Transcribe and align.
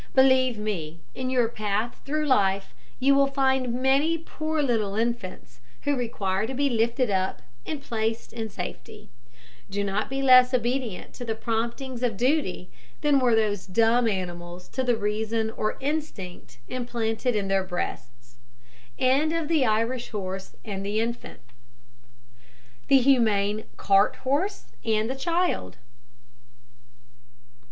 Believe 0.15 0.57
me, 0.57 0.99
in 1.13 1.29
your 1.29 1.47
path 1.47 2.01
through 2.05 2.25
life 2.25 2.73
you 2.99 3.13
will 3.13 3.27
find 3.27 3.71
many 3.71 4.17
poor 4.17 4.63
little 4.63 4.95
infants 4.95 5.59
who 5.83 5.95
require 5.95 6.47
to 6.47 6.55
be 6.55 6.71
lifted 6.71 7.11
up 7.11 7.43
and 7.67 7.83
placed 7.83 8.33
in 8.33 8.49
safety. 8.49 9.11
Do 9.69 9.83
not 9.83 10.09
be 10.09 10.23
less 10.23 10.55
obedient 10.55 11.13
to 11.13 11.23
the 11.23 11.35
promptings 11.35 12.01
of 12.01 12.17
duty 12.17 12.71
than 13.01 13.19
were 13.19 13.35
those 13.35 13.67
dumb 13.67 14.07
animals 14.07 14.67
to 14.69 14.83
the 14.83 14.95
reason 14.97 15.51
or 15.51 15.77
the 15.79 15.85
instinct 15.85 16.57
implanted 16.67 17.35
in 17.35 17.47
their 17.47 17.63
breasts. 17.63 18.37
THE 18.97 19.05
HUMANE 22.89 23.63
CART 23.77 24.15
HORSE 24.15 24.65
AND 24.95 25.07
THE 25.11 25.15
CHILD. 25.15 25.77